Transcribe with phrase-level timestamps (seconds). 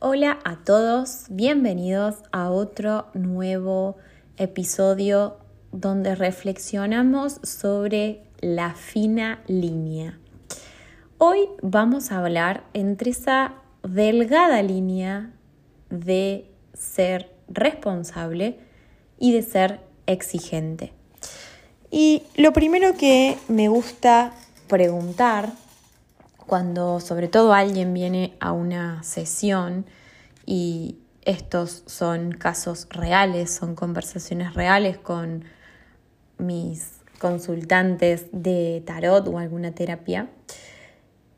[0.00, 3.96] Hola a todos, bienvenidos a otro nuevo
[4.36, 5.38] episodio
[5.72, 10.16] donde reflexionamos sobre la fina línea.
[11.18, 15.32] Hoy vamos a hablar entre esa delgada línea
[15.90, 18.60] de ser responsable
[19.18, 20.92] y de ser exigente.
[21.90, 24.32] Y lo primero que me gusta
[24.68, 25.50] preguntar
[26.48, 29.86] cuando sobre todo alguien viene a una sesión
[30.46, 35.44] y estos son casos reales, son conversaciones reales con
[36.38, 40.30] mis consultantes de tarot o alguna terapia,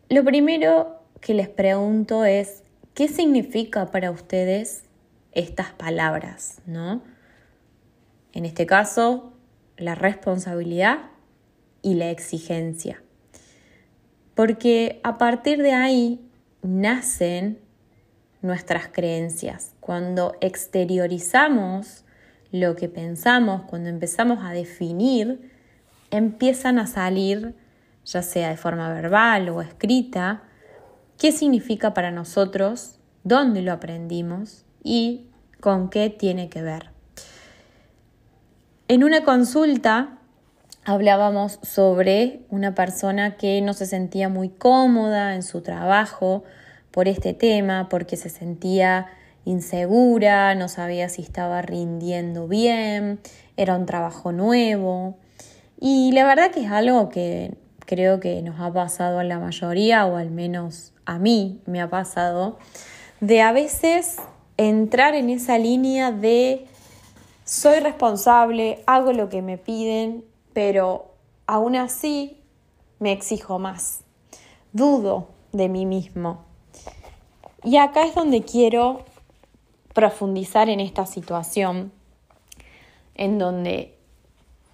[0.09, 2.63] lo primero que les pregunto es,
[2.95, 4.85] ¿qué significa para ustedes
[5.33, 6.61] estas palabras?
[6.67, 7.03] ¿no?
[8.33, 9.33] En este caso,
[9.77, 11.11] la responsabilidad
[11.83, 13.03] y la exigencia
[14.41, 16.19] porque a partir de ahí
[16.63, 17.59] nacen
[18.41, 19.75] nuestras creencias.
[19.81, 22.07] Cuando exteriorizamos
[22.51, 25.53] lo que pensamos, cuando empezamos a definir,
[26.11, 27.55] empiezan a salir,
[28.07, 30.43] ya sea de forma verbal o escrita,
[31.19, 35.27] qué significa para nosotros, dónde lo aprendimos y
[35.61, 36.89] con qué tiene que ver.
[38.89, 40.20] En una consulta
[40.91, 46.43] hablábamos sobre una persona que no se sentía muy cómoda en su trabajo
[46.91, 49.07] por este tema, porque se sentía
[49.45, 53.21] insegura, no sabía si estaba rindiendo bien,
[53.57, 55.17] era un trabajo nuevo.
[55.79, 57.55] Y la verdad que es algo que
[57.87, 61.89] creo que nos ha pasado a la mayoría, o al menos a mí me ha
[61.89, 62.59] pasado,
[63.21, 64.17] de a veces
[64.57, 66.67] entrar en esa línea de
[67.45, 70.25] soy responsable, hago lo que me piden
[70.61, 71.15] pero
[71.47, 72.37] aún así
[72.99, 74.05] me exijo más,
[74.75, 76.45] dudo de mí mismo.
[77.65, 79.07] Y acá es donde quiero
[79.95, 81.93] profundizar en esta situación,
[83.15, 83.97] en donde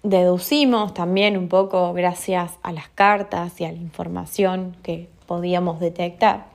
[0.03, 6.47] deducimos también un poco gracias a las cartas y a la información que podíamos detectar,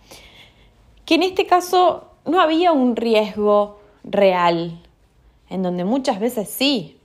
[1.06, 4.82] que en este caso no había un riesgo real,
[5.48, 6.98] en donde muchas veces sí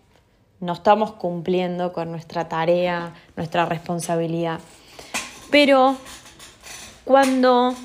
[0.59, 4.59] no estamos cumpliendo con nuestra tarea, nuestra responsabilidad.
[5.51, 5.97] Pero
[7.05, 7.75] cuando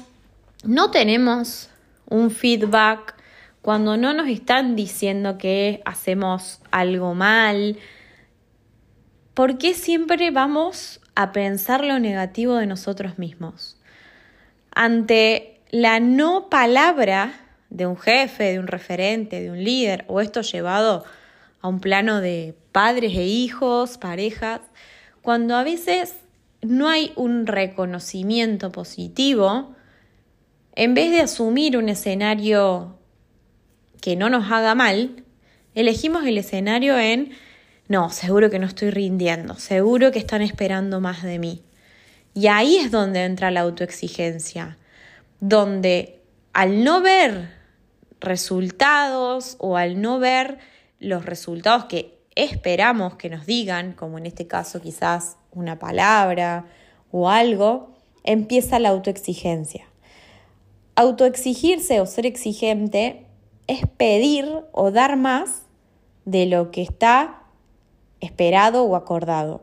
[0.65, 1.71] no tenemos
[2.09, 3.15] un feedback,
[3.61, 7.78] cuando no nos están diciendo que hacemos algo mal,
[9.34, 13.77] ¿por qué siempre vamos a pensar lo negativo de nosotros mismos?
[14.75, 17.32] Ante la no palabra
[17.71, 21.05] de un jefe, de un referente, de un líder, o esto llevado
[21.61, 24.60] a un plano de padres e hijos, parejas,
[25.21, 26.16] cuando a veces
[26.62, 29.75] no hay un reconocimiento positivo,
[30.75, 32.99] en vez de asumir un escenario
[34.00, 35.22] que no nos haga mal,
[35.75, 37.32] elegimos el escenario en,
[37.88, 41.62] no, seguro que no estoy rindiendo, seguro que están esperando más de mí.
[42.34, 44.78] Y ahí es donde entra la autoexigencia,
[45.41, 46.22] donde
[46.53, 47.50] al no ver
[48.21, 50.59] resultados o al no ver
[50.99, 56.66] los resultados que esperamos que nos digan, como en este caso quizás una palabra
[57.10, 57.91] o algo,
[58.25, 59.87] empieza la autoexigencia.
[60.94, 63.26] Autoexigirse o ser exigente
[63.66, 65.62] es pedir o dar más
[66.25, 67.43] de lo que está
[68.20, 69.62] esperado o acordado.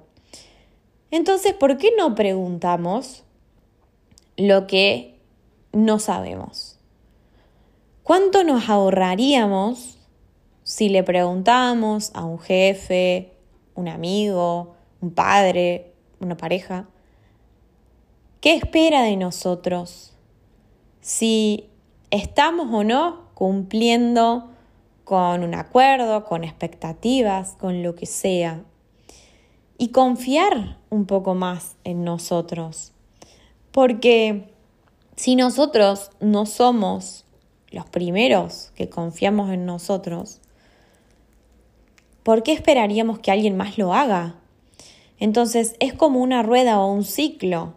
[1.11, 3.23] Entonces, ¿por qué no preguntamos
[4.37, 5.19] lo que
[5.71, 6.77] no sabemos?
[8.03, 9.98] ¿Cuánto nos ahorraríamos
[10.69, 13.33] si le preguntamos a un jefe,
[13.73, 16.87] un amigo, un padre, una pareja,
[18.39, 20.13] ¿qué espera de nosotros?
[21.01, 21.67] Si
[22.11, 24.51] estamos o no cumpliendo
[25.05, 28.61] con un acuerdo, con expectativas, con lo que sea.
[29.79, 32.91] Y confiar un poco más en nosotros.
[33.71, 34.53] Porque
[35.15, 37.25] si nosotros no somos
[37.71, 40.41] los primeros que confiamos en nosotros,
[42.23, 44.35] ¿por qué esperaríamos que alguien más lo haga?
[45.19, 47.73] Entonces es como una rueda o un ciclo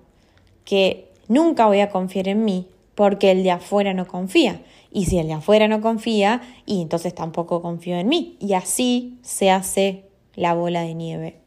[0.64, 4.62] que nunca voy a confiar en mí porque el de afuera no confía.
[4.90, 8.36] Y si el de afuera no confía, y entonces tampoco confío en mí.
[8.40, 10.04] Y así se hace
[10.34, 11.40] la bola de nieve.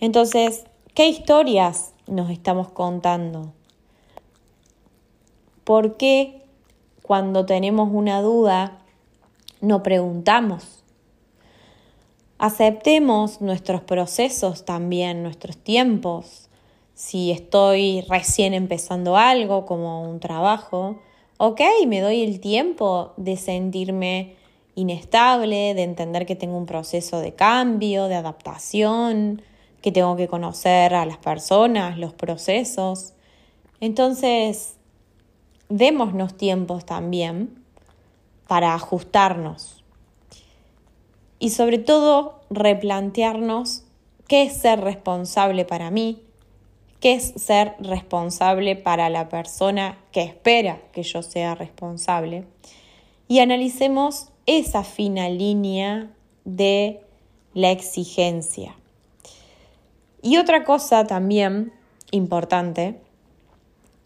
[0.00, 3.52] Entonces, ¿qué historias nos estamos contando?
[5.64, 6.42] ¿Por qué
[7.02, 8.78] cuando tenemos una duda
[9.60, 10.77] no preguntamos?
[12.38, 16.48] Aceptemos nuestros procesos también, nuestros tiempos.
[16.94, 20.98] Si estoy recién empezando algo como un trabajo
[21.38, 24.34] ok, me doy el tiempo de sentirme
[24.74, 29.42] inestable, de entender que tengo un proceso de cambio, de adaptación,
[29.80, 33.14] que tengo que conocer a las personas, los procesos.
[33.80, 34.76] Entonces,
[35.68, 37.62] démonos tiempos también
[38.48, 39.77] para ajustarnos.
[41.38, 43.84] Y sobre todo, replantearnos
[44.26, 46.22] qué es ser responsable para mí,
[47.00, 52.44] qué es ser responsable para la persona que espera que yo sea responsable.
[53.28, 56.10] Y analicemos esa fina línea
[56.44, 57.00] de
[57.54, 58.74] la exigencia.
[60.22, 61.72] Y otra cosa también
[62.10, 63.00] importante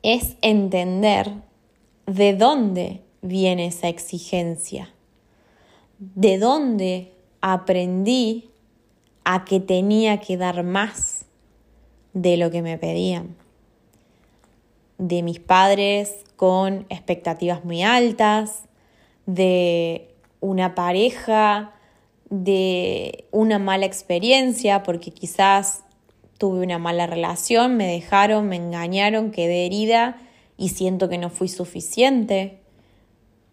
[0.02, 1.32] es entender
[2.06, 4.93] de dónde viene esa exigencia,
[5.99, 7.12] de dónde
[7.43, 8.49] aprendí
[9.25, 11.27] a que tenía que dar más
[12.15, 13.37] de lo que me pedían,
[14.99, 18.65] de mis padres con expectativas muy altas,
[19.27, 20.09] de
[20.41, 21.73] una pareja,
[22.31, 25.85] de una mala experiencia, porque quizás
[26.38, 30.21] tuve una mala relación, me dejaron, me engañaron, quedé herida
[30.56, 32.59] y siento que no fui suficiente.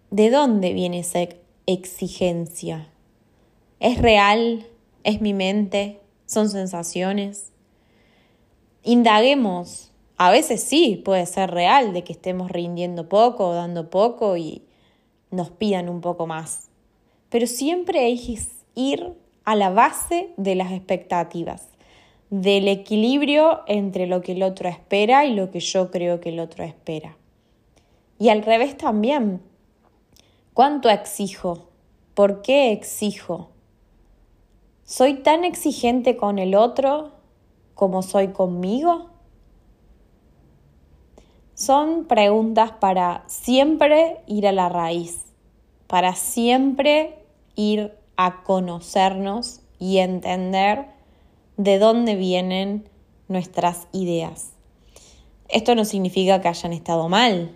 [0.09, 1.19] ¿De dónde viene esa
[1.67, 2.87] exigencia?
[3.79, 4.65] ¿Es real?
[5.03, 5.99] ¿Es mi mente?
[6.25, 7.51] ¿Son sensaciones?
[8.83, 9.91] Indaguemos.
[10.17, 14.63] A veces sí, puede ser real de que estemos rindiendo poco o dando poco y
[15.31, 16.69] nos pidan un poco más
[17.29, 18.39] pero siempre hay que
[18.75, 19.13] ir
[19.45, 21.69] a la base de las expectativas,
[22.29, 26.39] del equilibrio entre lo que el otro espera y lo que yo creo que el
[26.39, 27.17] otro espera.
[28.19, 29.41] Y al revés también.
[30.53, 31.69] ¿Cuánto exijo?
[32.13, 33.49] ¿Por qué exijo?
[34.89, 37.11] ¿Soy tan exigente con el otro
[37.75, 39.11] como soy conmigo?
[41.53, 45.25] Son preguntas para siempre ir a la raíz,
[45.85, 47.19] para siempre
[47.53, 50.87] ir a conocernos y entender
[51.55, 52.89] de dónde vienen
[53.27, 54.53] nuestras ideas.
[55.49, 57.55] Esto no significa que hayan estado mal,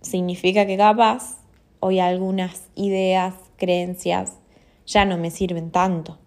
[0.00, 1.38] significa que capaz
[1.78, 4.40] hoy algunas ideas, creencias
[4.86, 6.18] ya no me sirven tanto.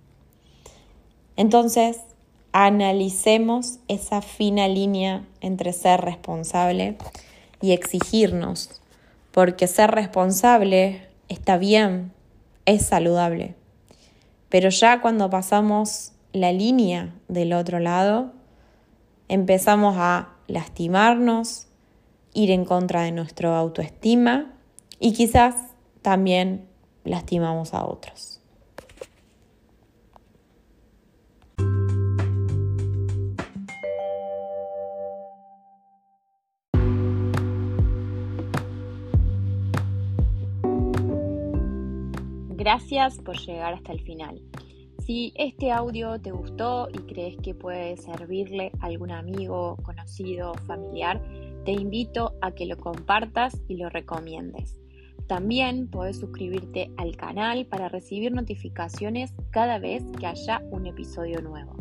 [1.37, 2.01] Entonces,
[2.51, 6.97] analicemos esa fina línea entre ser responsable
[7.61, 8.81] y exigirnos,
[9.31, 12.11] porque ser responsable está bien,
[12.65, 13.55] es saludable.
[14.49, 18.31] Pero ya cuando pasamos la línea del otro lado,
[19.27, 21.67] empezamos a lastimarnos,
[22.33, 24.53] ir en contra de nuestra autoestima
[24.99, 25.55] y quizás
[26.01, 26.67] también
[27.03, 28.41] lastimamos a otros.
[42.57, 44.41] Gracias por llegar hasta el final.
[45.05, 51.21] Si este audio te gustó y crees que puede servirle a algún amigo, conocido, familiar,
[51.65, 54.81] te invito a que lo compartas y lo recomiendes.
[55.27, 61.75] También puedes suscribirte al canal para recibir notificaciones cada vez que haya un episodio nuevo.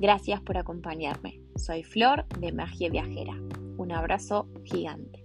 [0.00, 1.40] Gracias por acompañarme.
[1.54, 3.40] Soy Flor de Magia Viajera.
[3.76, 5.23] Un abrazo gigante.